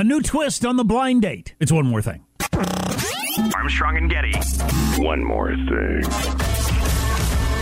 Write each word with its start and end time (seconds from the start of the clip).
A 0.00 0.02
new 0.02 0.22
twist 0.22 0.64
on 0.64 0.76
the 0.78 0.84
blind 0.84 1.20
date. 1.20 1.54
It's 1.60 1.70
one 1.70 1.84
more 1.84 2.00
thing. 2.00 2.24
Armstrong 3.54 3.98
and 3.98 4.08
Getty. 4.08 4.32
One 4.96 5.22
more 5.22 5.54
thing. 5.54 6.02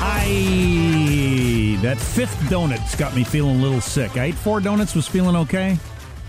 I 0.01 1.77
that 1.83 1.99
fifth 1.99 2.39
donut's 2.49 2.95
got 2.95 3.17
me 3.17 3.25
feeling 3.25 3.59
a 3.59 3.61
little 3.61 3.81
sick. 3.81 4.17
I 4.17 4.27
ate 4.27 4.37
four 4.37 4.61
donuts, 4.61 4.95
was 4.95 5.09
feeling 5.09 5.35
okay. 5.35 5.79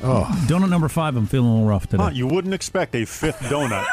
Oh, 0.02 0.26
donut 0.48 0.72
number 0.72 0.90
five, 0.90 1.16
I'm 1.16 1.28
feeling 1.28 1.48
a 1.48 1.54
little 1.54 1.68
rough 1.70 1.86
today. 1.86 2.02
Huh, 2.02 2.10
you 2.12 2.26
wouldn't 2.26 2.56
expect 2.56 2.96
a 2.96 3.06
fifth 3.06 3.42
donut 3.42 3.86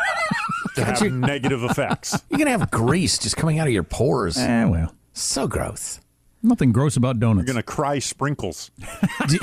to 0.76 0.84
have 0.86 1.12
negative 1.12 1.64
effects. 1.64 2.18
You're 2.30 2.38
gonna 2.38 2.50
have 2.52 2.70
grease 2.70 3.18
just 3.18 3.36
coming 3.36 3.58
out 3.58 3.66
of 3.66 3.74
your 3.74 3.82
pores. 3.82 4.38
Eh, 4.38 4.64
well, 4.64 4.94
So 5.12 5.46
gross. 5.46 6.00
Nothing 6.42 6.72
gross 6.72 6.96
about 6.96 7.18
donuts. 7.18 7.46
You're 7.46 7.54
gonna 7.54 7.62
cry 7.62 7.98
sprinkles. 7.98 8.70
Do, 9.28 9.38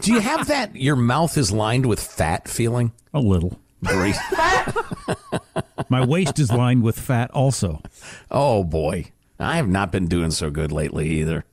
do 0.00 0.12
you 0.12 0.20
have 0.20 0.48
that? 0.48 0.76
Your 0.76 0.96
mouth 0.96 1.36
is 1.36 1.50
lined 1.52 1.86
with 1.86 2.00
fat 2.00 2.48
feeling. 2.48 2.92
a 3.14 3.20
little. 3.20 3.58
Grease. 3.84 4.18
My 5.88 6.04
waist 6.04 6.38
is 6.38 6.52
lined 6.52 6.82
with 6.82 6.98
fat, 6.98 7.30
also. 7.30 7.80
Oh 8.30 8.62
boy, 8.62 9.12
I 9.38 9.56
have 9.56 9.68
not 9.68 9.90
been 9.90 10.06
doing 10.06 10.30
so 10.30 10.50
good 10.50 10.70
lately 10.70 11.08
either. 11.08 11.44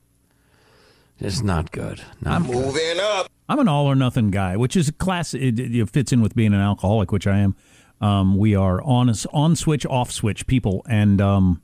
It's 1.18 1.42
not 1.42 1.72
good. 1.72 2.02
Not 2.20 2.42
good. 2.46 2.54
Moving 2.54 3.00
up. 3.00 3.28
I'm 3.48 3.58
an 3.58 3.66
all 3.68 3.86
or 3.86 3.96
nothing 3.96 4.30
guy, 4.30 4.56
which 4.56 4.76
is 4.76 4.88
a 4.88 4.92
class. 4.92 5.34
It, 5.34 5.58
it 5.58 5.90
fits 5.90 6.12
in 6.12 6.20
with 6.20 6.34
being 6.34 6.52
an 6.52 6.60
alcoholic, 6.60 7.10
which 7.10 7.26
I 7.26 7.38
am. 7.38 7.56
Um, 8.00 8.36
we 8.36 8.54
are 8.54 8.80
on 8.82 9.12
on 9.32 9.56
switch, 9.56 9.84
off 9.86 10.12
switch 10.12 10.46
people, 10.46 10.84
and 10.88 11.20
um, 11.20 11.62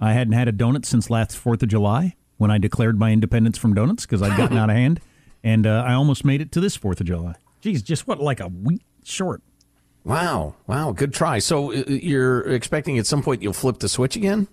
I 0.00 0.12
hadn't 0.12 0.34
had 0.34 0.48
a 0.48 0.52
donut 0.52 0.84
since 0.84 1.10
last 1.10 1.36
Fourth 1.36 1.62
of 1.62 1.68
July 1.70 2.14
when 2.38 2.50
I 2.50 2.58
declared 2.58 2.98
my 2.98 3.12
independence 3.12 3.58
from 3.58 3.74
donuts 3.74 4.06
because 4.06 4.22
I'd 4.22 4.36
gotten 4.36 4.56
out 4.56 4.70
of 4.70 4.76
hand, 4.84 5.00
and 5.44 5.66
uh, 5.66 5.84
I 5.86 5.92
almost 5.94 6.24
made 6.24 6.40
it 6.40 6.50
to 6.52 6.60
this 6.60 6.74
Fourth 6.76 7.00
of 7.00 7.06
July. 7.06 7.34
Geez, 7.60 7.82
just 7.82 8.06
what 8.08 8.18
like 8.20 8.40
a 8.40 8.48
week 8.48 8.82
short. 9.04 9.42
Wow, 10.04 10.54
wow, 10.66 10.92
good 10.92 11.12
try. 11.12 11.38
So 11.40 11.72
uh, 11.72 11.82
you're 11.86 12.40
expecting 12.52 12.96
at 12.98 13.06
some 13.06 13.22
point 13.22 13.42
you'll 13.42 13.52
flip 13.52 13.78
the 13.78 13.88
switch 13.88 14.16
again? 14.16 14.48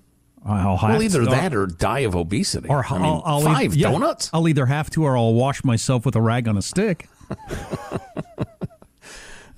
I'll 0.48 0.78
have 0.78 0.90
Well, 0.92 1.02
either 1.04 1.24
to- 1.24 1.30
that 1.32 1.56
or 1.56 1.66
die 1.66 2.00
of 2.00 2.16
obesity. 2.16 2.68
or 2.70 2.86
I 2.86 2.94
mean, 2.98 3.06
I'll, 3.06 3.22
I'll 3.26 3.42
five 3.42 3.72
eith- 3.72 3.78
yeah, 3.78 3.90
donuts. 3.92 4.30
I'll 4.34 4.48
either 4.48 4.66
have 4.68 4.90
to 4.92 5.04
or 5.04 5.18
I'll 5.18 5.34
wash 5.34 5.64
myself 5.64 6.06
with 6.06 6.16
a 6.16 6.22
rag 6.22 6.48
on 6.48 6.56
a 6.58 6.62
stick. 6.62 7.08
Oh, 7.32 7.36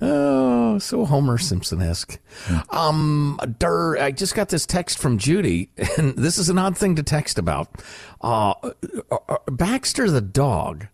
so 0.78 1.04
Homer 1.04 1.38
Simpson 1.38 1.80
esque. 1.82 2.18
Um, 2.70 3.38
Dur, 3.58 3.98
I 3.98 4.10
just 4.10 4.34
got 4.34 4.48
this 4.48 4.66
text 4.66 4.98
from 4.98 5.18
Judy, 5.18 5.70
and 5.98 6.16
this 6.16 6.38
is 6.38 6.48
an 6.48 6.58
odd 6.58 6.76
thing 6.76 6.94
to 6.96 7.02
text 7.02 7.38
about. 7.38 7.68
Uh, 8.20 8.54
uh, 9.10 9.36
Baxter 9.50 10.10
the 10.10 10.20
dog. 10.20 10.86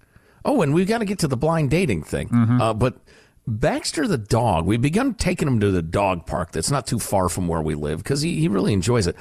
Oh, 0.45 0.61
and 0.63 0.75
we've 0.75 0.87
got 0.89 0.99
to 0.99 1.05
get 1.05 1.19
to 1.21 1.29
the 1.29 1.37
blind 1.37 1.71
dating 1.71 2.03
thing. 2.03 2.29
Uh, 2.61 2.75
but 2.75 2.99
Baxter 3.47 4.07
the 4.07 4.19
dog, 4.19 4.67
we've 4.67 4.81
begun 4.81 5.15
taking 5.15 5.49
him 5.49 5.61
to 5.61 5.71
the 5.71 5.83
dog 5.83 6.27
park 6.27 6.53
that's 6.53 6.71
not 6.71 6.87
too 6.87 6.99
far 6.99 7.29
from 7.29 7.49
where 7.49 7.63
we 7.63 7.75
live 7.75 7.99
because 8.03 8.23
he, 8.23 8.41
he 8.41 8.49
really 8.49 8.73
enjoys 8.73 9.07
it. 9.07 9.17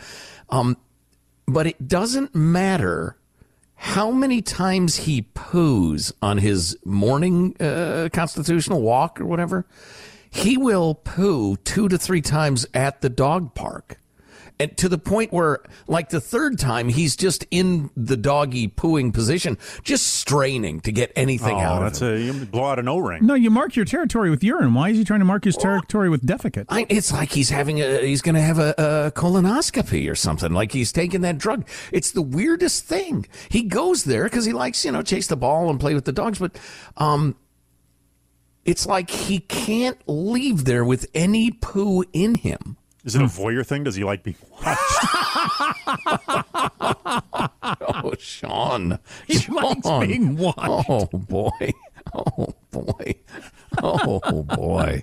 Um, 0.49 0.77
but 1.47 1.67
it 1.67 1.87
doesn't 1.87 2.33
matter 2.35 3.17
how 3.75 4.11
many 4.11 4.41
times 4.41 4.95
he 4.95 5.23
poos 5.35 6.13
on 6.21 6.37
his 6.37 6.77
morning 6.85 7.53
uh, 7.59 8.07
constitutional 8.13 8.81
walk 8.81 9.19
or 9.19 9.25
whatever, 9.25 9.65
he 10.33 10.57
will 10.57 10.95
poo 10.95 11.55
two 11.57 11.87
to 11.89 11.97
three 11.97 12.21
times 12.21 12.65
at 12.73 13.01
the 13.01 13.09
dog 13.09 13.53
park. 13.53 13.99
And 14.59 14.77
to 14.77 14.87
the 14.87 14.99
point 14.99 15.33
where, 15.33 15.59
like 15.87 16.09
the 16.09 16.21
third 16.21 16.59
time, 16.59 16.87
he's 16.87 17.15
just 17.15 17.43
in 17.49 17.89
the 17.97 18.15
doggy 18.15 18.67
pooing 18.67 19.11
position, 19.11 19.57
just 19.83 20.05
straining 20.07 20.79
to 20.81 20.91
get 20.91 21.11
anything 21.15 21.55
Oh, 21.55 21.59
out 21.59 21.77
of 21.77 21.83
that's 21.85 22.01
him. 22.03 22.07
a 22.13 22.17
you 22.19 22.45
blow 22.45 22.65
out 22.65 22.77
an 22.77 22.87
O-ring. 22.87 23.25
No, 23.25 23.33
you 23.33 23.49
mark 23.49 23.75
your 23.75 23.83
territory 23.83 24.29
with 24.29 24.43
urine. 24.43 24.75
Why 24.75 24.89
is 24.89 24.97
he 24.99 25.03
trying 25.03 25.21
to 25.21 25.25
mark 25.25 25.43
his 25.43 25.57
territory 25.57 26.07
with 26.07 26.23
defecate? 26.25 26.65
I, 26.69 26.85
it's 26.87 27.11
like 27.11 27.31
he's 27.31 27.49
having 27.49 27.81
a 27.81 28.05
he's 28.05 28.21
going 28.21 28.35
to 28.35 28.41
have 28.41 28.59
a, 28.59 28.75
a 28.77 29.11
colonoscopy 29.19 30.09
or 30.09 30.15
something. 30.15 30.53
Like 30.53 30.71
he's 30.71 30.91
taking 30.91 31.21
that 31.21 31.39
drug. 31.39 31.67
It's 31.91 32.11
the 32.11 32.21
weirdest 32.21 32.85
thing. 32.85 33.25
He 33.49 33.63
goes 33.63 34.03
there 34.03 34.25
because 34.25 34.45
he 34.45 34.53
likes 34.53 34.85
you 34.85 34.91
know 34.91 35.01
chase 35.01 35.25
the 35.27 35.35
ball 35.35 35.71
and 35.71 35.79
play 35.79 35.95
with 35.95 36.05
the 36.05 36.11
dogs, 36.13 36.37
but 36.37 36.55
um, 36.97 37.35
it's 38.65 38.85
like 38.85 39.09
he 39.09 39.39
can't 39.39 39.97
leave 40.07 40.65
there 40.65 40.85
with 40.85 41.07
any 41.13 41.51
poo 41.51 42.03
in 42.13 42.35
him. 42.35 42.77
Is 43.03 43.15
it 43.15 43.21
a 43.21 43.25
voyeur 43.25 43.65
thing? 43.65 43.83
Does 43.83 43.95
he 43.95 44.03
like 44.03 44.23
being 44.23 44.37
watched? 44.51 44.79
Oh, 47.95 48.13
Sean, 48.19 48.99
He 49.27 49.37
Sean. 49.37 49.55
likes 49.55 50.07
being 50.07 50.37
oh, 50.39 50.53
watched. 50.57 50.89
Oh 50.89 51.05
boy. 51.17 51.71
Oh 52.15 52.53
boy. 52.71 53.15
Oh 53.81 54.43
boy. 54.43 55.01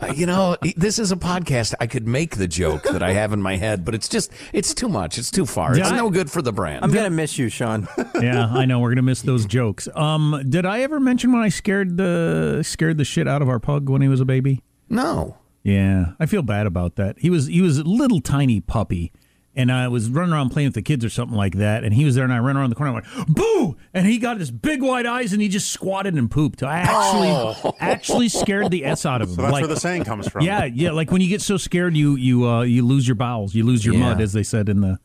Uh, 0.00 0.12
you 0.14 0.26
know, 0.26 0.56
this 0.76 0.98
is 0.98 1.10
a 1.10 1.16
podcast. 1.16 1.74
I 1.80 1.86
could 1.86 2.06
make 2.06 2.36
the 2.36 2.46
joke 2.46 2.84
that 2.84 3.02
I 3.02 3.12
have 3.12 3.32
in 3.32 3.42
my 3.42 3.56
head, 3.56 3.84
but 3.84 3.94
it's 3.94 4.08
just, 4.08 4.30
it's 4.52 4.72
too 4.72 4.88
much. 4.88 5.18
It's 5.18 5.30
too 5.32 5.46
far. 5.46 5.76
It's 5.76 5.90
Yeah. 5.90 5.96
no 5.96 6.10
good 6.10 6.30
for 6.30 6.40
the 6.42 6.52
brand. 6.52 6.84
I'm 6.84 6.92
gonna 6.92 7.10
miss 7.10 7.38
you, 7.38 7.48
Sean. 7.48 7.88
yeah, 8.20 8.46
I 8.46 8.66
know 8.66 8.78
we're 8.80 8.90
gonna 8.90 9.02
miss 9.02 9.22
those 9.22 9.46
jokes. 9.46 9.88
Um, 9.94 10.44
did 10.48 10.64
I 10.64 10.80
ever 10.82 11.00
mention 11.00 11.32
when 11.32 11.42
I 11.42 11.48
scared 11.48 11.96
the 11.96 12.62
scared 12.64 12.98
the 12.98 13.04
shit 13.04 13.26
out 13.26 13.42
of 13.42 13.48
our 13.48 13.58
pug 13.58 13.88
when 13.88 14.00
he 14.02 14.08
was 14.08 14.20
a 14.20 14.24
baby? 14.24 14.62
no. 14.88 15.38
Yeah, 15.66 16.12
I 16.20 16.26
feel 16.26 16.42
bad 16.42 16.66
about 16.66 16.96
that. 16.96 17.18
He 17.18 17.30
was 17.30 17.46
he 17.46 17.62
was 17.62 17.78
a 17.78 17.84
little 17.84 18.20
tiny 18.20 18.60
puppy, 18.60 19.12
and 19.56 19.70
I 19.70 19.88
was 19.88 20.08
running 20.08 20.32
around 20.32 20.50
playing 20.50 20.68
with 20.68 20.74
the 20.74 20.82
kids 20.82 21.04
or 21.04 21.10
something 21.10 21.36
like 21.36 21.54
that, 21.56 21.84
and 21.84 21.94
he 21.94 22.04
was 22.04 22.14
there, 22.14 22.24
and 22.24 22.32
I 22.32 22.38
ran 22.38 22.56
around 22.56 22.70
the 22.70 22.76
corner, 22.76 22.90
I 22.92 22.94
went, 22.94 23.28
boo! 23.34 23.76
And 23.92 24.06
he 24.06 24.18
got 24.18 24.38
his 24.38 24.50
big 24.50 24.82
wide 24.82 25.06
eyes, 25.06 25.32
and 25.32 25.40
he 25.40 25.48
just 25.48 25.70
squatted 25.70 26.14
and 26.14 26.30
pooped. 26.30 26.62
I 26.62 26.78
actually, 26.78 27.74
actually 27.80 28.28
scared 28.28 28.70
the 28.70 28.84
S 28.84 29.06
out 29.06 29.22
of 29.22 29.28
him. 29.28 29.34
So 29.36 29.42
that's 29.42 29.52
like, 29.52 29.62
where 29.62 29.68
the 29.74 29.80
saying 29.80 30.04
comes 30.04 30.28
from. 30.28 30.44
yeah, 30.44 30.64
yeah, 30.64 30.90
like 30.90 31.10
when 31.10 31.20
you 31.20 31.28
get 31.28 31.40
so 31.42 31.56
scared, 31.56 31.96
you 31.96 32.16
you 32.16 32.48
uh, 32.48 32.62
you 32.62 32.84
lose 32.84 33.06
your 33.06 33.14
bowels, 33.14 33.54
you 33.54 33.64
lose 33.64 33.84
your 33.84 33.94
Yeah. 33.94 34.00
mud, 34.00 34.20
as 34.20 34.32
they 34.32 34.42
said 34.42 34.68
in 34.68 34.80
the 34.80 34.98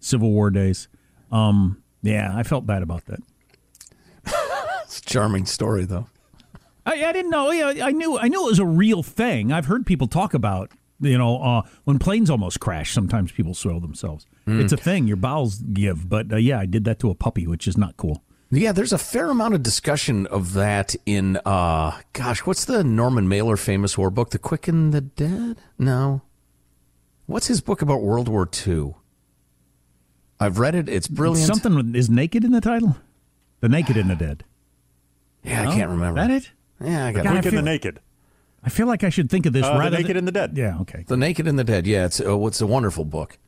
Civil 0.00 0.30
War 0.32 0.50
days. 0.50 0.88
Um, 1.30 1.82
yeah, 2.02 2.32
I 2.36 2.42
felt 2.42 2.66
bad 2.66 2.82
about 2.82 3.06
that. 3.06 3.20
It's 4.84 4.98
a 4.98 5.02
charming 5.04 5.46
story, 5.46 5.84
though. 5.84 6.06
I, 6.84 7.04
I 7.06 7.12
didn't 7.12 7.30
know. 7.30 7.50
Yeah, 7.50 7.86
I 7.86 7.92
knew. 7.92 8.18
I 8.18 8.28
knew 8.28 8.42
it 8.44 8.50
was 8.50 8.58
a 8.58 8.66
real 8.66 9.02
thing. 9.02 9.52
I've 9.52 9.66
heard 9.66 9.86
people 9.86 10.06
talk 10.08 10.34
about. 10.34 10.70
You 11.02 11.18
know, 11.18 11.38
uh, 11.42 11.62
when 11.84 11.98
planes 11.98 12.30
almost 12.30 12.60
crash, 12.60 12.92
sometimes 12.92 13.32
people 13.32 13.54
soil 13.54 13.80
themselves. 13.80 14.26
It's 14.46 14.72
a 14.72 14.76
thing. 14.76 15.06
Your 15.06 15.16
bowels 15.16 15.56
give. 15.58 16.08
But 16.08 16.32
uh, 16.32 16.36
yeah, 16.36 16.58
I 16.58 16.66
did 16.66 16.84
that 16.84 16.98
to 17.00 17.10
a 17.10 17.14
puppy, 17.14 17.46
which 17.46 17.68
is 17.68 17.76
not 17.76 17.96
cool. 17.96 18.22
Yeah, 18.50 18.72
there's 18.72 18.92
a 18.92 18.98
fair 18.98 19.30
amount 19.30 19.54
of 19.54 19.62
discussion 19.62 20.26
of 20.26 20.52
that 20.54 20.94
in, 21.06 21.38
uh, 21.46 21.98
gosh, 22.12 22.40
what's 22.40 22.64
the 22.66 22.84
Norman 22.84 23.26
Mailer 23.28 23.56
famous 23.56 23.96
war 23.96 24.10
book, 24.10 24.30
The 24.30 24.38
Quick 24.38 24.68
and 24.68 24.92
the 24.92 25.00
Dead? 25.00 25.56
No. 25.78 26.22
What's 27.26 27.46
his 27.46 27.60
book 27.60 27.80
about 27.82 28.02
World 28.02 28.28
War 28.28 28.48
II? 28.66 28.94
I've 30.38 30.58
read 30.58 30.74
it. 30.74 30.88
It's 30.88 31.08
brilliant. 31.08 31.46
Something 31.46 31.94
is 31.94 32.10
naked 32.10 32.44
in 32.44 32.52
the 32.52 32.60
title. 32.60 32.96
The 33.60 33.68
naked 33.68 33.96
and 33.96 34.10
the 34.10 34.16
dead. 34.16 34.44
yeah, 35.44 35.62
I 35.62 35.74
can't 35.74 35.90
remember. 35.90 36.20
That 36.20 36.30
it? 36.30 36.50
Yeah, 36.84 37.06
I 37.06 37.12
got 37.12 37.24
God, 37.24 37.30
it. 37.30 37.42
Quick 37.42 37.44
and 37.44 37.44
the 37.44 37.50
feel- 37.58 37.62
Naked. 37.62 38.00
I 38.64 38.68
feel 38.68 38.86
like 38.86 39.02
I 39.04 39.08
should 39.08 39.28
think 39.30 39.46
of 39.46 39.52
this 39.52 39.64
Uh, 39.64 39.72
the 39.72 39.78
rather 39.78 39.96
Naked 39.96 40.10
than, 40.10 40.16
and 40.18 40.28
the 40.28 40.32
Dead. 40.32 40.56
Yeah. 40.56 40.78
Okay. 40.80 41.04
The 41.06 41.16
Naked 41.16 41.48
and 41.48 41.58
the 41.58 41.64
Dead. 41.64 41.86
Yeah, 41.86 42.06
it's 42.06 42.20
oh, 42.20 42.46
it's 42.46 42.60
a 42.60 42.66
wonderful 42.66 43.04
book. 43.04 43.38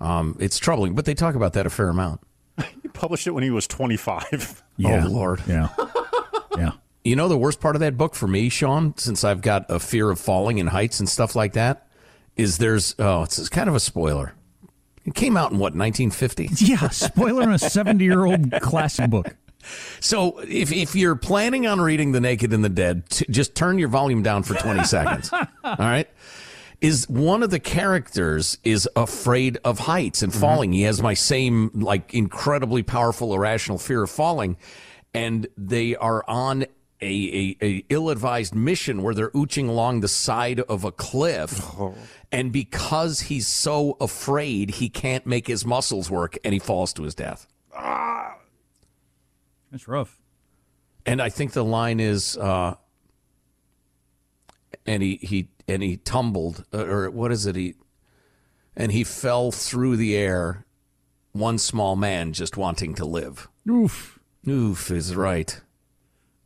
Um, 0.00 0.36
it's 0.40 0.58
troubling, 0.58 0.94
but 0.94 1.04
they 1.04 1.14
talk 1.14 1.34
about 1.34 1.52
that 1.54 1.66
a 1.66 1.70
fair 1.70 1.88
amount. 1.88 2.20
He 2.82 2.88
published 2.88 3.26
it 3.26 3.30
when 3.30 3.42
he 3.44 3.50
was 3.50 3.66
25. 3.66 4.62
Yeah. 4.76 5.04
Oh 5.06 5.08
Lord. 5.08 5.42
Yeah. 5.46 5.68
yeah. 6.58 6.72
You 7.04 7.16
know 7.16 7.28
the 7.28 7.38
worst 7.38 7.60
part 7.60 7.76
of 7.76 7.80
that 7.80 7.96
book 7.96 8.14
for 8.14 8.26
me, 8.26 8.48
Sean, 8.48 8.94
since 8.96 9.24
I've 9.24 9.40
got 9.40 9.66
a 9.70 9.78
fear 9.78 10.10
of 10.10 10.18
falling 10.20 10.60
and 10.60 10.68
heights 10.68 10.98
and 11.00 11.08
stuff 11.08 11.34
like 11.36 11.52
that, 11.54 11.86
is 12.36 12.58
there's 12.58 12.94
oh, 12.98 13.22
it's, 13.22 13.38
it's 13.38 13.48
kind 13.48 13.68
of 13.68 13.74
a 13.74 13.80
spoiler. 13.80 14.34
It 15.04 15.14
came 15.14 15.36
out 15.36 15.50
in 15.52 15.58
what 15.58 15.74
1950. 15.74 16.48
Yeah. 16.64 16.88
Spoiler 16.90 17.42
in 17.42 17.50
a 17.52 17.58
seventy-year-old 17.58 18.52
classic 18.60 19.10
book. 19.10 19.36
So 20.00 20.38
if 20.40 20.72
if 20.72 20.94
you're 20.94 21.16
planning 21.16 21.66
on 21.66 21.80
reading 21.80 22.12
The 22.12 22.20
Naked 22.20 22.52
and 22.52 22.64
the 22.64 22.68
Dead, 22.68 23.08
t- 23.08 23.26
just 23.30 23.54
turn 23.54 23.78
your 23.78 23.88
volume 23.88 24.22
down 24.22 24.42
for 24.42 24.54
20 24.54 24.84
seconds. 24.84 25.32
All 25.64 25.76
right. 25.78 26.08
Is 26.80 27.08
one 27.08 27.44
of 27.44 27.50
the 27.50 27.60
characters 27.60 28.58
is 28.64 28.88
afraid 28.96 29.58
of 29.64 29.78
heights 29.78 30.22
and 30.22 30.32
mm-hmm. 30.32 30.40
falling. 30.40 30.72
He 30.72 30.82
has 30.82 31.00
my 31.00 31.14
same 31.14 31.70
like 31.74 32.12
incredibly 32.12 32.82
powerful 32.82 33.32
irrational 33.34 33.78
fear 33.78 34.02
of 34.02 34.10
falling, 34.10 34.56
and 35.14 35.46
they 35.56 35.94
are 35.94 36.24
on 36.26 36.66
a, 37.00 37.56
a, 37.60 37.64
a 37.64 37.84
ill-advised 37.88 38.54
mission 38.54 39.02
where 39.02 39.14
they're 39.14 39.30
ooching 39.30 39.68
along 39.68 40.00
the 40.00 40.08
side 40.08 40.60
of 40.60 40.84
a 40.84 40.92
cliff, 40.92 41.60
oh. 41.78 41.94
and 42.30 42.52
because 42.52 43.20
he's 43.22 43.48
so 43.48 43.96
afraid, 44.00 44.70
he 44.70 44.88
can't 44.88 45.26
make 45.26 45.46
his 45.46 45.66
muscles 45.66 46.10
work, 46.10 46.38
and 46.44 46.52
he 46.52 46.60
falls 46.60 46.92
to 46.94 47.02
his 47.02 47.14
death. 47.14 47.46
Ah. 47.76 48.36
That's 49.72 49.88
rough. 49.88 50.20
and 51.06 51.20
I 51.20 51.28
think 51.30 51.52
the 51.52 51.64
line 51.64 51.98
is, 51.98 52.36
uh, 52.36 52.74
and 54.86 55.02
he 55.02 55.16
he 55.16 55.48
and 55.68 55.82
he 55.82 55.96
tumbled, 55.96 56.64
uh, 56.72 56.84
or 56.86 57.10
what 57.10 57.32
is 57.32 57.46
it? 57.46 57.56
He 57.56 57.74
and 58.76 58.92
he 58.92 59.04
fell 59.04 59.50
through 59.50 59.96
the 59.96 60.16
air, 60.16 60.64
one 61.32 61.58
small 61.58 61.96
man 61.96 62.32
just 62.32 62.56
wanting 62.56 62.94
to 62.96 63.04
live. 63.04 63.48
Oof. 63.68 64.18
Oof 64.48 64.90
is 64.90 65.14
right. 65.14 65.60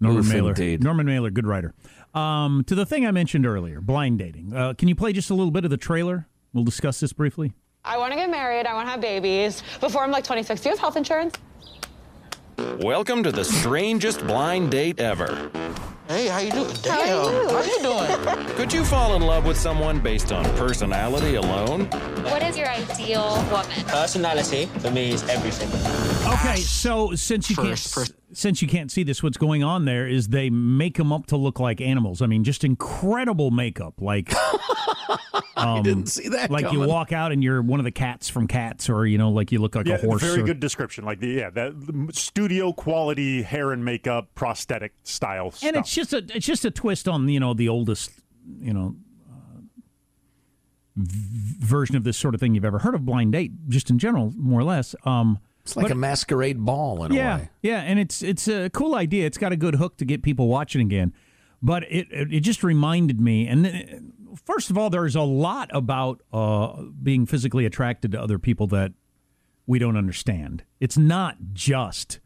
Norman 0.01 0.21
Oof, 0.21 0.29
Mailer. 0.33 0.51
indeed. 0.51 0.83
Norman 0.83 1.07
Mailer, 1.07 1.31
good 1.31 1.47
writer. 1.47 1.75
Um, 2.15 2.65
to 2.67 2.75
the 2.75 2.85
thing 2.87 3.07
I 3.07 3.11
mentioned 3.11 3.47
earlier, 3.47 3.81
blind 3.81 4.19
dating. 4.19 4.53
Uh, 4.55 4.75
can 4.75 4.89
you 4.89 4.95
play 4.95 5.13
just 5.13 5.31
a 5.31 5.35
little 5.35 5.51
bit 5.51 5.65
of 5.65 5.71
the 5.71 5.77
trailer? 5.77 6.27
We'll 6.53 6.65
discuss 6.65 7.01
this 7.01 7.13
briefly. 7.13 7.53
I 7.85 7.97
want 7.99 8.13
to 8.13 8.17
get 8.17 8.31
married. 8.31 8.67
I 8.67 8.75
want 8.75 8.87
to 8.87 8.91
have 8.91 9.01
babies 9.01 9.63
before 9.81 10.03
I'm 10.03 10.11
like 10.11 10.25
26. 10.25 10.61
Do 10.61 10.69
you 10.69 10.73
have 10.75 10.81
health 10.81 10.97
insurance? 10.97 11.35
Welcome 12.59 13.23
to 13.23 13.33
the 13.33 13.45
strangest 13.45 14.27
blind 14.27 14.71
date 14.71 14.99
ever. 14.99 15.51
Hey, 16.09 16.29
how 16.29 16.39
you 16.39 16.51
doing? 16.51 16.75
Damn, 16.83 17.49
how 17.51 17.63
you 17.63 17.83
doing? 17.83 18.47
Could 18.55 18.73
you 18.73 18.83
fall 18.83 19.15
in 19.15 19.23
love 19.23 19.45
with 19.45 19.59
someone 19.59 20.01
based 20.01 20.33
on 20.33 20.45
personality 20.57 21.35
alone? 21.35 21.85
What 22.31 22.43
is 22.43 22.57
your 22.57 22.69
ideal 22.69 23.35
woman? 23.51 23.85
Personality 23.89 24.67
for 24.79 24.91
me 24.91 25.13
is 25.13 25.23
everything. 25.29 25.69
Okay, 26.33 26.57
so 26.61 27.15
since 27.15 27.51
you 27.51 27.57
First, 27.57 27.67
can't 27.67 28.09
first. 28.09 28.15
Since 28.37 28.61
you 28.61 28.69
can't 28.69 28.91
see 28.91 29.03
this, 29.03 29.23
what's 29.23 29.39
going 29.39 29.65
on 29.65 29.87
there 29.87 30.07
is 30.07 30.29
they 30.29 30.51
make 30.51 30.97
them 30.99 31.13
up 31.13 31.27
to 31.27 31.37
look 31.39 31.59
like 31.59 31.81
animals. 31.81 32.21
I 32.21 32.27
mean, 32.27 32.45
just 32.45 32.65
incredible 32.65 33.51
makeup. 33.51 33.95
Like, 34.01 34.31
I 35.57 35.81
didn't 35.83 36.07
see 36.07 36.29
that. 36.29 36.51
like 36.51 36.71
you 36.71 36.81
walk 36.87 37.13
out 37.13 37.33
and 37.33 37.43
you're 37.43 37.63
one 37.63 37.81
of 37.81 37.85
the 37.85 37.91
cats 37.91 38.29
from 38.29 38.47
Cats, 38.47 38.91
or 38.91 39.07
you 39.07 39.17
know, 39.17 39.31
like 39.31 39.53
you 39.53 39.59
look 39.59 39.75
like 39.75 39.87
Yeah, 39.87 39.95
a 39.95 40.01
horse. 40.03 40.21
very 40.23 40.43
or- 40.43 40.45
good 40.45 40.61
description. 40.61 41.05
Like 41.05 41.21
the 41.21 41.29
yeah, 41.29 41.51
that 41.51 42.11
studio 42.13 42.73
quality 42.75 43.41
hair 43.43 43.73
and 43.73 43.83
makeup, 43.85 44.29
prosthetic 44.35 44.93
style 45.03 45.47
and 45.47 45.55
stuff. 45.55 45.75
it's 45.77 45.95
just 45.95 46.13
a 46.13 46.19
it's 46.35 46.47
just 46.47 46.65
a 46.67 46.71
twist 46.71 47.09
on 47.09 47.29
you 47.29 47.41
know 47.41 47.55
the 47.55 47.69
oldest 47.71 48.11
you 48.61 48.75
know 48.75 48.97
uh, 49.31 49.61
v- 50.97 51.57
version 51.67 51.97
of 51.97 52.05
this 52.05 52.17
sort 52.19 52.35
of 52.35 52.41
thing 52.41 52.55
you've 52.55 52.65
ever 52.65 52.81
heard 52.81 52.95
of 52.95 53.05
blind 53.07 53.33
date 53.33 53.53
just 53.69 53.89
in 53.91 53.99
general 53.99 54.33
more 54.37 54.61
or 54.61 54.65
less 54.65 54.95
um 55.05 55.39
It's 55.67 55.77
like 55.77 55.85
but- 55.85 55.93
a 55.93 55.97
masquerade 55.97 56.59
ball 56.65 57.05
in 57.05 57.13
a 57.13 57.15
yeah 57.15 57.37
way. 57.39 57.51
yeah 57.63 57.81
and 57.81 57.99
it's 57.99 58.23
it's 58.23 58.47
a 58.49 58.71
cool 58.71 58.95
idea 58.95 59.27
it's 59.27 59.39
got 59.39 59.53
a 59.53 59.57
good 59.57 59.75
hook 59.75 59.97
to 59.99 60.05
get 60.05 60.23
people 60.23 60.47
watching 60.49 60.81
again 60.81 61.13
but 61.61 61.83
it 61.91 62.07
it, 62.11 62.41
just 62.41 62.63
reminded 62.63 63.21
me 63.21 63.47
and 63.49 64.13
first 64.45 64.71
of 64.71 64.79
all 64.79 64.91
there's 64.91 65.17
a 65.17 65.23
lot 65.23 65.69
about 65.73 66.23
uh 66.33 66.83
being 67.03 67.27
physically 67.27 67.67
attracted 67.67 68.13
to 68.13 68.21
other 68.21 68.39
people 68.39 68.67
that 68.69 68.93
we 69.67 69.79
don't 69.79 69.97
understand 69.97 70.63
it's 70.79 70.97
not 70.97 71.37
just 71.53 72.21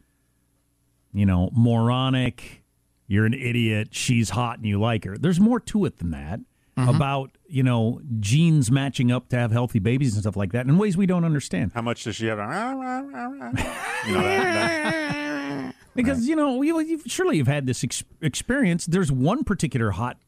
you 1.13 1.27
know, 1.27 1.51
moronic, 1.53 2.63
you're 3.09 3.27
an 3.27 3.35
idiot, 3.35 3.89
she's 3.91 4.31
hot 4.31 4.59
and 4.59 4.67
you 4.67 4.79
like 4.79 5.05
her. 5.05 5.19
There's 5.19 5.41
more 5.41 5.59
to 5.59 5.85
it 5.85 5.99
than 5.99 6.13
that 6.13 6.39
Mm-hmm. 6.81 6.97
about, 6.97 7.31
you 7.47 7.63
know, 7.63 8.01
genes 8.19 8.71
matching 8.71 9.11
up 9.11 9.29
to 9.31 9.37
have 9.37 9.51
healthy 9.53 9.79
babies 9.79 10.15
and 10.15 10.23
stuff 10.23 10.37
like 10.37 10.53
that 10.53 10.67
in 10.67 10.79
ways 10.79 10.97
we 10.97 11.07
don't 11.07 11.25
understand. 11.25 11.73
How 11.75 11.83
much 11.83 12.05
does 12.05 12.17
she 12.17 12.27
have? 12.27 12.39
you 14.07 14.15
know, 14.15 14.23
that, 14.23 14.93
that- 14.93 15.75
Because, 15.95 16.29
you 16.29 16.37
know, 16.37 16.63
you, 16.63 16.81
you've, 16.81 17.03
surely 17.07 17.37
you've 17.37 17.47
had 17.47 17.67
this 17.67 17.83
ex- 17.85 18.05
experience. 18.21 18.87
There's 18.87 19.11
one 19.11 19.45
particular 19.45 19.91
hot 19.91 20.19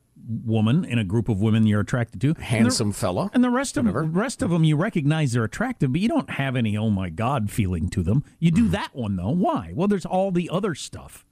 woman 0.45 0.85
in 0.85 0.99
a 0.99 1.05
group 1.05 1.29
of 1.29 1.41
women 1.41 1.67
you're 1.67 1.81
attracted 1.81 2.21
to. 2.21 2.29
And 2.29 2.37
the- 2.37 2.43
Handsome 2.43 2.93
fella. 2.93 3.31
And 3.35 3.43
the 3.43 3.51
rest 3.51 3.77
of 3.77 3.85
them, 3.85 4.13
rest 4.13 4.43
of 4.43 4.51
them, 4.51 4.65
you 4.65 4.77
recognize 4.77 5.33
they're 5.33 5.45
attractive, 5.45 5.93
but 5.93 6.01
you 6.01 6.09
don't 6.09 6.31
have 6.31 6.57
any 6.57 6.77
"oh 6.77 6.91
my 6.91 7.11
god" 7.11 7.51
feeling 7.51 7.89
to 7.91 8.03
them. 8.03 8.25
You 8.39 8.51
do 8.51 8.63
mm-hmm. 8.63 8.73
that 8.73 8.95
one 8.95 9.17
though. 9.17 9.31
Why? 9.31 9.73
Well, 9.75 9.89
there's 9.89 10.07
all 10.07 10.31
the 10.31 10.49
other 10.51 10.75
stuff 10.75 11.25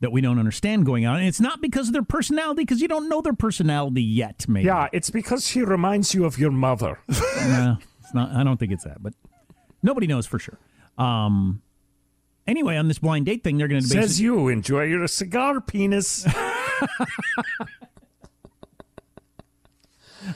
that 0.00 0.12
we 0.12 0.20
don't 0.20 0.38
understand 0.38 0.86
going 0.86 1.06
on, 1.06 1.18
and 1.18 1.28
it's 1.28 1.40
not 1.40 1.60
because 1.60 1.88
of 1.88 1.92
their 1.92 2.02
personality, 2.02 2.62
because 2.62 2.80
you 2.80 2.88
don't 2.88 3.08
know 3.08 3.20
their 3.20 3.34
personality 3.34 4.02
yet. 4.02 4.46
Maybe. 4.48 4.66
Yeah, 4.66 4.88
it's 4.92 5.10
because 5.10 5.46
she 5.46 5.62
reminds 5.62 6.14
you 6.14 6.24
of 6.24 6.38
your 6.38 6.50
mother. 6.50 6.98
no, 7.08 7.76
it's 8.00 8.14
not. 8.14 8.30
I 8.32 8.42
don't 8.42 8.58
think 8.58 8.72
it's 8.72 8.84
that, 8.84 9.02
but 9.02 9.12
nobody 9.82 10.06
knows 10.06 10.26
for 10.26 10.38
sure. 10.38 10.58
Um. 10.98 11.62
Anyway, 12.46 12.76
on 12.76 12.88
this 12.88 12.98
blind 12.98 13.26
date 13.26 13.44
thing, 13.44 13.58
they're 13.58 13.68
going 13.68 13.82
to 13.82 13.88
be 13.88 13.94
Says 13.94 14.20
you, 14.20 14.48
enjoy 14.48 14.84
your 14.84 15.06
cigar, 15.06 15.60
penis. 15.60 16.26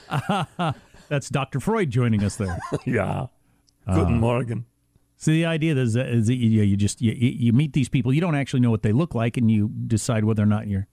That's 1.09 1.29
Dr. 1.29 1.61
Freud 1.61 1.91
joining 1.91 2.23
us 2.23 2.37
there. 2.37 2.59
yeah. 2.85 3.27
Guten 3.87 4.19
Morgen. 4.21 4.67
So 5.25 5.31
the 5.31 5.47
idea 5.47 5.75
is, 5.75 5.95
that- 5.95 6.09
is 6.09 6.27
that 6.27 6.35
you, 6.35 6.61
you 6.63 6.77
just 6.77 7.01
you, 7.01 7.13
you 7.13 7.55
meet 7.55 7.73
these 7.73 7.89
people, 7.89 8.13
you 8.13 8.21
don't 8.21 8.35
actually 8.35 8.61
know 8.61 8.71
what 8.71 8.83
they 8.83 8.93
look 8.93 9.15
like, 9.15 9.39
and 9.39 9.51
you 9.51 9.71
decide 9.87 10.23
whether 10.23 10.43
or 10.43 10.47
not 10.47 10.67
you're. 10.69 10.87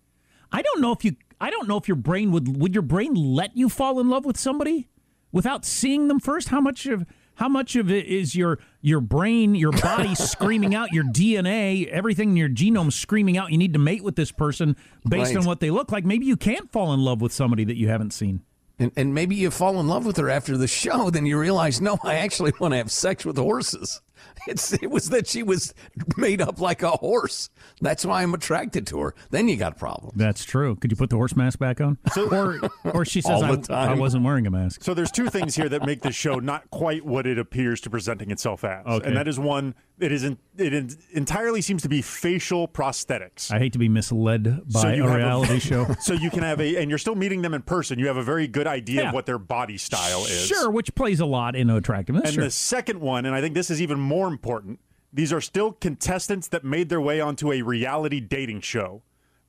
I 0.54 0.62
don't 0.62 0.80
know 0.80 0.94
if 0.94 1.04
you. 1.04 1.18
I 1.42 1.50
don't 1.50 1.68
know 1.68 1.76
if 1.76 1.90
your 1.90 1.98
brain 1.98 2.32
would 2.32 2.62
would 2.62 2.74
your 2.74 2.82
brain 2.82 3.14
let 3.14 3.58
you 3.58 3.68
fall 3.68 4.00
in 4.00 4.10
love 4.10 4.24
with 4.24 4.38
somebody 4.38 4.88
without 5.34 5.66
seeing 5.66 6.08
them 6.08 6.22
first. 6.22 6.48
How 6.48 6.62
much 6.62 6.86
of 6.86 7.06
how 7.36 7.50
much 7.50 7.76
of 7.76 7.92
it 7.92 8.06
is 8.06 8.34
your 8.34 8.60
your 8.80 9.02
brain, 9.02 9.54
your 9.54 9.74
body 9.74 10.16
screaming 10.32 10.76
out, 10.76 10.94
your 10.94 11.04
DNA, 11.04 11.88
everything 11.90 12.30
in 12.30 12.38
your 12.38 12.48
genome 12.48 12.94
screaming 12.94 13.38
out? 13.38 13.52
You 13.52 13.58
need 13.58 13.74
to 13.74 13.80
mate 13.80 14.02
with 14.02 14.16
this 14.16 14.32
person 14.32 14.78
based 15.10 15.32
Right. 15.36 15.42
on 15.42 15.46
what 15.46 15.60
they 15.60 15.72
look 15.72 15.92
like. 15.92 16.06
Maybe 16.06 16.26
you 16.26 16.38
can't 16.38 16.72
fall 16.72 16.94
in 16.94 17.02
love 17.02 17.20
with 17.20 17.34
somebody 17.34 17.66
that 17.66 17.76
you 17.76 17.90
haven't 17.90 18.12
seen. 18.12 18.44
And, 18.80 18.92
and 18.96 19.14
maybe 19.14 19.36
you 19.36 19.52
fall 19.52 19.80
in 19.80 19.88
love 19.88 20.06
with 20.08 20.18
her 20.18 20.30
after 20.30 20.58
the 20.58 20.68
show, 20.68 21.12
then 21.12 21.28
you 21.28 21.38
realize, 21.38 21.80
no, 21.82 22.00
I 22.04 22.16
actually 22.16 22.52
want 22.60 22.72
to 22.72 22.78
have 22.78 22.92
sex 22.92 23.24
with 23.26 23.38
horses. 23.38 24.02
It's 24.48 24.74
it 24.74 24.90
was 24.90 25.10
that 25.10 25.28
she 25.28 25.44
was 25.44 25.72
made 26.18 26.42
up 26.42 26.60
like 26.60 26.82
a 26.82 26.90
horse. 26.90 27.51
That's 27.80 28.04
why 28.04 28.24
I'm 28.24 28.34
attracted 28.34 28.88
to 28.88 29.00
her. 29.01 29.16
Then 29.30 29.48
you 29.48 29.56
got 29.56 29.74
a 29.74 29.75
problem. 29.75 30.13
That's 30.16 30.44
true. 30.44 30.75
Could 30.78 30.90
you 30.90 30.98
put 30.98 31.12
the 31.12 31.16
horse 31.16 31.36
mask 31.36 31.60
back 31.60 31.80
on? 31.80 32.00
or, 32.32 32.60
or 32.86 33.06
she 33.06 33.22
says 33.22 33.44
I. 33.70 33.92
I 33.92 33.94
wasn't 33.94 34.24
wearing 34.24 34.48
a 34.48 34.51
mask. 34.51 34.84
So 34.84 34.96
there's 34.96 35.12
two 35.12 35.30
things 35.30 35.56
here 35.56 35.70
that 35.70 35.86
make 35.86 36.01
this 36.01 36.16
show 36.16 36.40
not 36.40 36.72
quite 36.72 37.06
what 37.06 37.28
it 37.28 37.38
appears 37.38 37.82
to 37.82 37.92
presenting 37.92 38.32
itself 38.32 38.63
as, 38.63 38.84
Okay. 38.88 39.08
and 39.08 39.16
that 39.16 39.28
is 39.28 39.40
one. 39.40 39.75
It 40.00 40.12
is 40.12 40.24
in, 40.24 40.40
it 40.58 40.74
in, 40.74 40.90
entirely 41.12 41.62
seems 41.62 41.84
to 41.84 41.90
be 41.90 42.01
facial 42.01 42.68
prosthetics. 42.68 43.51
I 43.51 43.60
hate 43.60 43.74
to 43.74 43.80
be 43.80 43.88
misled 43.90 44.68
by 44.74 44.82
So 44.82 44.88
a 44.88 44.96
you 44.96 45.04
have 45.04 45.16
reality 45.16 45.60
show. 45.70 45.86
So 46.00 46.13
you 46.13 46.32
can 46.32 46.42
have 46.42 46.60
a, 46.60 46.78
and 46.78 46.90
you're 46.90 46.98
still 46.98 47.13
meeting 47.13 47.44
them 47.44 47.54
in 47.54 47.62
person. 47.62 48.00
You 48.00 48.08
have 48.08 48.18
a 48.18 48.24
very 48.24 48.48
good 48.48 48.66
idea 48.66 49.04
Yeah. 49.04 49.08
of 49.10 49.13
what 49.13 49.28
their 49.28 49.38
body 49.38 49.78
style 49.78 50.25
is. 50.25 50.48
Sure, 50.48 50.72
which 50.72 50.96
plays 50.96 51.20
a 51.20 51.28
lot 51.28 51.56
into 51.56 51.75
attractiveness. 51.75 52.25
And 52.30 52.34
sure. 52.34 52.44
the 52.46 52.50
second 52.50 53.00
one, 53.00 53.28
and 53.28 53.36
I 53.36 53.42
think 53.42 53.54
this 53.54 53.70
is 53.70 53.80
even 53.80 54.00
more 54.00 54.11
important, 54.27 54.80
these 55.13 55.34
are 55.34 55.41
still 55.41 55.72
contestants 55.74 56.48
that 56.50 56.63
made 56.63 56.89
their 56.89 57.01
way 57.01 57.20
onto 57.20 57.51
a 57.51 57.62
reality 57.62 58.20
dating 58.20 58.62
show. 58.62 59.01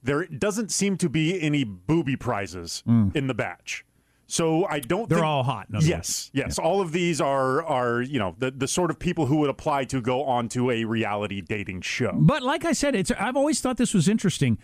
There 0.02 0.26
doesn't 0.26 0.72
seem 0.72 0.96
to 0.98 1.08
be 1.08 1.40
any 1.40 1.62
booby 1.64 2.16
prizes 2.16 2.82
in 2.86 3.26
the 3.28 3.34
batch. 3.34 3.84
So 4.26 4.64
I 4.64 4.80
don't 4.80 5.04
Mm. 5.04 5.08
They're 5.10 5.18
think- 5.18 5.26
all 5.26 5.42
hot, 5.42 5.66
Yes, 5.82 6.30
yes. 6.32 6.58
All 6.58 6.80
of 6.80 6.90
these 6.92 7.20
are 7.20 7.62
are, 7.64 8.00
you 8.00 8.18
know, 8.18 8.34
the, 8.38 8.50
the 8.50 8.66
sort 8.66 8.90
of 8.90 8.98
people 8.98 9.26
who 9.26 9.36
would 9.38 9.50
apply 9.50 9.84
to 9.86 10.00
go 10.00 10.24
onto 10.24 10.70
a 10.70 10.84
reality 10.84 11.40
dating 11.42 11.82
show. 11.82 12.12
But 12.18 12.42
like 12.42 12.64
I 12.64 12.72
said, 12.72 12.94
it's 12.94 13.10
I've 13.12 13.36
always 13.36 13.60
thought 13.60 13.76
this 13.76 13.92
was 13.92 14.08
interesting. 14.08 14.58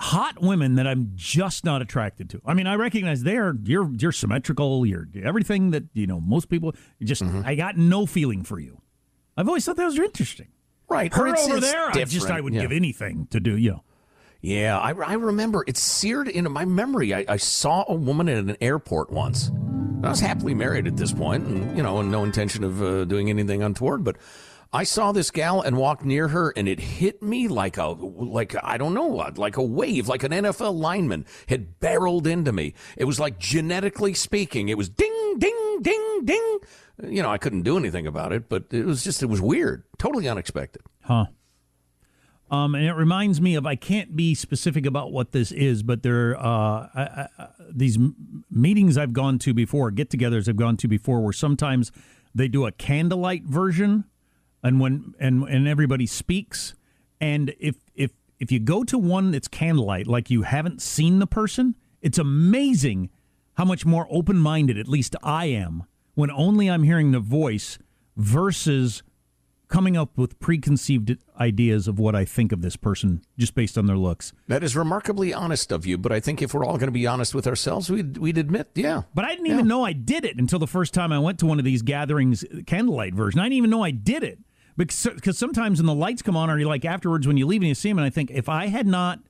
Hot 0.00 0.40
women 0.40 0.74
that 0.76 0.86
I'm 0.86 1.12
just 1.16 1.64
not 1.64 1.80
attracted 1.82 2.28
to. 2.30 2.40
I 2.46 2.54
mean, 2.54 2.66
I 2.68 2.74
recognize 2.76 3.22
they're 3.24 3.56
you're 3.64 3.90
you're 3.98 4.12
symmetrical. 4.12 4.84
You're 4.86 5.08
everything 5.24 5.70
that 5.72 5.84
you 5.92 6.06
know. 6.06 6.20
Most 6.20 6.48
people 6.48 6.74
just 7.02 7.22
Mm-hmm. 7.22 7.42
I 7.44 7.54
got 7.54 7.76
no 7.76 8.04
feeling 8.06 8.42
for 8.44 8.58
you. 8.60 8.80
I've 9.38 9.46
always 9.46 9.64
thought 9.64 9.76
that 9.76 9.86
was 9.86 9.98
interesting. 9.98 10.48
Right. 10.88 11.14
Her 11.14 11.28
over 11.28 11.60
there, 11.60 11.90
I 11.90 12.04
just 12.04 12.28
I 12.28 12.40
would 12.40 12.52
yeah. 12.52 12.62
give 12.62 12.72
anything 12.72 13.28
to 13.30 13.38
do. 13.38 13.56
You 13.56 13.70
know, 13.70 13.84
Yeah, 14.40 14.76
I, 14.76 14.90
I 14.90 15.12
remember 15.12 15.62
it's 15.68 15.80
seared 15.80 16.26
into 16.26 16.50
my 16.50 16.64
memory. 16.64 17.14
I, 17.14 17.24
I 17.28 17.36
saw 17.36 17.84
a 17.86 17.94
woman 17.94 18.28
at 18.28 18.38
an 18.38 18.56
airport 18.60 19.10
once. 19.10 19.52
I 20.02 20.08
was 20.08 20.18
happily 20.18 20.54
married 20.54 20.88
at 20.88 20.96
this 20.96 21.12
point, 21.12 21.46
and 21.46 21.76
you 21.76 21.84
know, 21.84 21.98
and 21.98 22.10
no 22.10 22.24
intention 22.24 22.64
of 22.64 22.82
uh, 22.82 23.04
doing 23.04 23.30
anything 23.30 23.62
untoward. 23.62 24.02
But 24.02 24.16
I 24.72 24.82
saw 24.82 25.12
this 25.12 25.30
gal 25.30 25.62
and 25.62 25.76
walked 25.76 26.04
near 26.04 26.28
her, 26.28 26.52
and 26.56 26.66
it 26.66 26.80
hit 26.80 27.22
me 27.22 27.46
like 27.46 27.76
a 27.76 27.86
like 27.86 28.56
I 28.62 28.76
don't 28.76 28.94
know 28.94 29.06
what, 29.06 29.38
like 29.38 29.56
a 29.56 29.62
wave, 29.62 30.08
like 30.08 30.24
an 30.24 30.32
NFL 30.32 30.74
lineman 30.74 31.26
had 31.48 31.78
barreled 31.78 32.26
into 32.26 32.52
me. 32.52 32.74
It 32.96 33.04
was 33.04 33.20
like 33.20 33.38
genetically 33.38 34.14
speaking, 34.14 34.68
it 34.68 34.76
was 34.76 34.88
ding, 34.88 35.36
ding, 35.38 35.78
ding, 35.80 36.20
ding. 36.24 36.58
You 37.02 37.22
know, 37.22 37.30
I 37.30 37.38
couldn't 37.38 37.62
do 37.62 37.76
anything 37.76 38.06
about 38.06 38.32
it, 38.32 38.48
but 38.48 38.64
it 38.70 38.84
was 38.84 39.04
just 39.04 39.22
it 39.22 39.26
was 39.26 39.40
weird, 39.40 39.84
totally 39.98 40.28
unexpected. 40.28 40.82
huh? 41.02 41.26
Um, 42.50 42.74
and 42.74 42.86
it 42.86 42.94
reminds 42.94 43.40
me 43.40 43.56
of 43.56 43.66
I 43.66 43.76
can't 43.76 44.16
be 44.16 44.34
specific 44.34 44.86
about 44.86 45.12
what 45.12 45.32
this 45.32 45.52
is, 45.52 45.82
but 45.82 46.02
there 46.02 46.34
uh, 46.38 46.88
I, 46.94 47.28
I, 47.38 47.48
these 47.70 47.98
meetings 48.50 48.96
I've 48.96 49.12
gone 49.12 49.38
to 49.40 49.52
before, 49.52 49.90
get-togethers 49.90 50.48
I've 50.48 50.56
gone 50.56 50.78
to 50.78 50.88
before, 50.88 51.20
where 51.20 51.34
sometimes 51.34 51.92
they 52.34 52.48
do 52.48 52.64
a 52.66 52.72
candlelight 52.72 53.44
version, 53.44 54.04
and 54.62 54.80
when 54.80 55.14
and 55.20 55.42
and 55.44 55.68
everybody 55.68 56.06
speaks, 56.06 56.74
and 57.20 57.54
if 57.60 57.76
if 57.94 58.12
if 58.38 58.50
you 58.50 58.60
go 58.60 58.82
to 58.84 58.96
one 58.96 59.30
that's 59.30 59.48
candlelight, 59.48 60.06
like 60.06 60.30
you 60.30 60.42
haven't 60.42 60.80
seen 60.80 61.18
the 61.18 61.26
person, 61.26 61.76
it's 62.00 62.18
amazing 62.18 63.10
how 63.54 63.64
much 63.64 63.84
more 63.84 64.06
open-minded, 64.10 64.78
at 64.78 64.88
least 64.88 65.16
I 65.22 65.46
am, 65.46 65.82
when 66.18 66.32
only 66.32 66.68
I'm 66.68 66.82
hearing 66.82 67.12
the 67.12 67.20
voice 67.20 67.78
versus 68.16 69.04
coming 69.68 69.96
up 69.96 70.18
with 70.18 70.40
preconceived 70.40 71.16
ideas 71.38 71.86
of 71.86 72.00
what 72.00 72.16
I 72.16 72.24
think 72.24 72.50
of 72.50 72.60
this 72.60 72.74
person 72.74 73.22
just 73.38 73.54
based 73.54 73.78
on 73.78 73.86
their 73.86 73.96
looks. 73.96 74.32
That 74.48 74.64
is 74.64 74.74
remarkably 74.74 75.32
honest 75.32 75.70
of 75.70 75.86
you, 75.86 75.96
but 75.96 76.10
I 76.10 76.18
think 76.18 76.42
if 76.42 76.52
we're 76.52 76.64
all 76.64 76.76
going 76.76 76.88
to 76.88 76.90
be 76.90 77.06
honest 77.06 77.36
with 77.36 77.46
ourselves, 77.46 77.88
we'd, 77.88 78.16
we'd 78.16 78.36
admit, 78.36 78.70
yeah. 78.74 79.02
But 79.14 79.26
I 79.26 79.28
didn't 79.28 79.46
even 79.46 79.68
know 79.68 79.84
I 79.84 79.92
did 79.92 80.24
it 80.24 80.38
until 80.38 80.58
the 80.58 80.66
first 80.66 80.92
time 80.92 81.12
I 81.12 81.20
went 81.20 81.38
to 81.38 81.46
one 81.46 81.60
of 81.60 81.64
these 81.64 81.82
gatherings, 81.82 82.44
candlelight 82.66 83.14
version. 83.14 83.38
I 83.38 83.44
didn't 83.44 83.58
even 83.58 83.70
know 83.70 83.84
I 83.84 83.92
did 83.92 84.24
it 84.24 84.40
because 84.76 85.04
because 85.14 85.38
sometimes 85.38 85.78
when 85.78 85.86
the 85.86 85.94
lights 85.94 86.22
come 86.22 86.36
on, 86.36 86.50
or 86.50 86.58
you 86.58 86.66
like 86.66 86.84
afterwards 86.84 87.28
when 87.28 87.36
you 87.36 87.46
leave 87.46 87.62
and 87.62 87.68
you 87.68 87.76
see 87.76 87.90
them, 87.90 87.98
and 87.98 88.04
I 88.04 88.10
think 88.10 88.32
if 88.32 88.48
I 88.48 88.66
had 88.66 88.88
not 88.88 89.20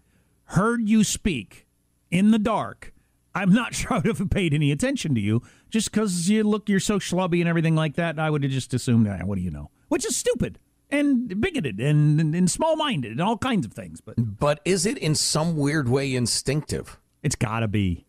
heard 0.44 0.88
you 0.88 1.04
speak 1.04 1.66
in 2.10 2.30
the 2.30 2.38
dark, 2.38 2.94
I'm 3.38 3.52
not 3.52 3.74
sure 3.74 3.94
I 3.94 3.96
would 3.98 4.18
have 4.18 4.30
paid 4.30 4.52
any 4.54 4.72
attention 4.72 5.14
to 5.14 5.20
you 5.20 5.42
just 5.70 5.90
because 5.90 6.28
you 6.28 6.44
look 6.44 6.68
you're 6.68 6.80
so 6.80 6.98
schlubby 6.98 7.40
and 7.40 7.48
everything 7.48 7.74
like 7.74 7.94
that. 7.96 8.18
I 8.18 8.30
would 8.30 8.42
have 8.42 8.52
just 8.52 8.74
assumed, 8.74 9.08
ah, 9.08 9.24
what 9.24 9.36
do 9.36 9.42
you 9.42 9.50
know? 9.50 9.70
Which 9.88 10.04
is 10.04 10.16
stupid 10.16 10.58
and 10.90 11.40
bigoted 11.40 11.78
and, 11.80 12.20
and, 12.20 12.34
and 12.34 12.50
small 12.50 12.76
minded 12.76 13.12
and 13.12 13.20
all 13.20 13.36
kinds 13.38 13.66
of 13.66 13.72
things. 13.72 14.00
But 14.00 14.14
But 14.38 14.60
is 14.64 14.86
it 14.86 14.98
in 14.98 15.14
some 15.14 15.56
weird 15.56 15.88
way 15.88 16.14
instinctive? 16.14 16.98
it's 17.22 17.36
got 17.36 17.60
to 17.60 17.68
be. 17.68 18.06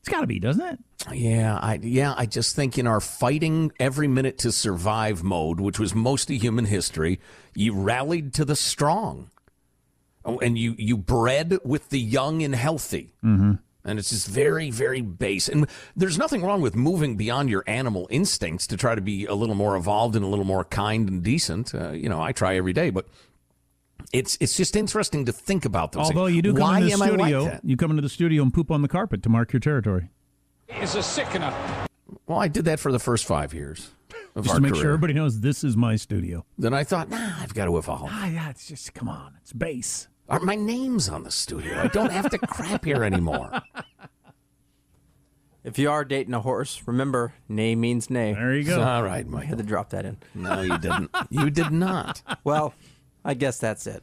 It's 0.00 0.08
got 0.08 0.22
to 0.22 0.26
be, 0.26 0.40
doesn't 0.40 0.66
it? 0.66 0.78
Yeah, 1.12 1.58
I 1.58 1.78
yeah, 1.80 2.14
I 2.16 2.26
just 2.26 2.56
think 2.56 2.76
in 2.76 2.88
our 2.88 3.00
fighting 3.00 3.70
every 3.78 4.08
minute 4.08 4.38
to 4.38 4.50
survive 4.50 5.22
mode, 5.22 5.60
which 5.60 5.78
was 5.78 5.94
most 5.94 6.28
of 6.30 6.36
human 6.42 6.64
history, 6.64 7.20
you 7.54 7.72
rallied 7.74 8.34
to 8.34 8.44
the 8.44 8.56
strong. 8.56 9.30
Oh, 10.24 10.38
and 10.38 10.56
you 10.58 10.74
you 10.78 10.96
bred 10.96 11.58
with 11.64 11.90
the 11.90 12.00
young 12.00 12.42
and 12.42 12.54
healthy. 12.54 13.14
Mm-hmm. 13.24 13.52
And 13.84 13.98
it's 13.98 14.10
just 14.10 14.28
very, 14.28 14.70
very 14.70 15.00
base. 15.00 15.48
And 15.48 15.66
there's 15.96 16.16
nothing 16.16 16.42
wrong 16.44 16.60
with 16.60 16.76
moving 16.76 17.16
beyond 17.16 17.50
your 17.50 17.64
animal 17.66 18.06
instincts 18.10 18.66
to 18.68 18.76
try 18.76 18.94
to 18.94 19.00
be 19.00 19.26
a 19.26 19.34
little 19.34 19.56
more 19.56 19.74
evolved 19.76 20.14
and 20.14 20.24
a 20.24 20.28
little 20.28 20.44
more 20.44 20.64
kind 20.64 21.08
and 21.08 21.22
decent. 21.22 21.74
Uh, 21.74 21.90
you 21.90 22.08
know, 22.08 22.20
I 22.22 22.30
try 22.32 22.56
every 22.56 22.72
day, 22.72 22.90
but 22.90 23.06
it's 24.12 24.38
it's 24.40 24.56
just 24.56 24.76
interesting 24.76 25.24
to 25.24 25.32
think 25.32 25.64
about 25.64 25.92
those. 25.92 26.06
Although 26.06 26.26
things. 26.26 26.36
you 26.36 26.42
do 26.42 26.52
come 26.52 26.60
Why 26.62 26.76
into 26.80 26.88
the 26.88 26.92
am 26.94 27.02
I 27.02 27.06
like 27.08 27.18
studio, 27.20 27.60
you 27.64 27.76
come 27.76 27.90
into 27.90 28.02
the 28.02 28.08
studio 28.08 28.42
and 28.42 28.54
poop 28.54 28.70
on 28.70 28.82
the 28.82 28.88
carpet 28.88 29.22
to 29.24 29.28
mark 29.28 29.52
your 29.52 29.60
territory. 29.60 30.10
Is 30.80 30.94
a 30.94 31.02
sickener. 31.02 31.52
Well, 32.26 32.38
I 32.38 32.48
did 32.48 32.64
that 32.66 32.78
for 32.78 32.92
the 32.92 32.98
first 32.98 33.24
five 33.24 33.52
years 33.52 33.90
of 34.34 34.44
Just 34.44 34.50
our 34.54 34.56
to 34.56 34.62
make 34.62 34.72
career. 34.72 34.82
sure 34.82 34.90
everybody 34.92 35.12
knows 35.12 35.40
this 35.40 35.64
is 35.64 35.76
my 35.76 35.96
studio. 35.96 36.44
Then 36.56 36.72
I 36.72 36.84
thought, 36.84 37.10
nah, 37.10 37.32
I've 37.40 37.52
got 37.54 37.66
to 37.66 37.76
evolve. 37.76 38.08
Ah, 38.12 38.26
yeah, 38.26 38.48
it's 38.50 38.66
just 38.66 38.94
come 38.94 39.08
on, 39.08 39.34
it's 39.42 39.52
base. 39.52 40.08
Are 40.28 40.40
my 40.40 40.54
name's 40.54 41.08
on 41.08 41.24
the 41.24 41.30
studio? 41.30 41.78
I 41.80 41.88
don't 41.88 42.12
have 42.12 42.30
to 42.30 42.38
crap 42.38 42.84
here 42.84 43.04
anymore. 43.04 43.50
If 45.64 45.78
you 45.78 45.90
are 45.92 46.04
dating 46.04 46.34
a 46.34 46.40
horse, 46.40 46.82
remember, 46.86 47.34
nay 47.48 47.76
means 47.76 48.10
nay. 48.10 48.32
There 48.32 48.52
you 48.56 48.64
go. 48.64 48.82
All 48.82 49.04
right, 49.04 49.24
I 49.24 49.28
Mike. 49.28 49.44
had 49.44 49.58
to 49.58 49.62
drop 49.64 49.90
that 49.90 50.04
in. 50.04 50.16
No, 50.34 50.60
you 50.60 50.76
didn't. 50.76 51.10
You 51.30 51.50
did 51.50 51.70
not. 51.70 52.20
Well, 52.42 52.74
I 53.24 53.34
guess 53.34 53.58
that's 53.58 53.86
it. 53.86 54.02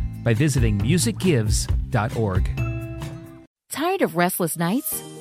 by 0.23 0.33
visiting 0.33 0.79
musicgives.org. 0.79 2.49
Tired 3.71 4.01
of 4.01 4.15
restless 4.17 4.57
nights? 4.57 5.01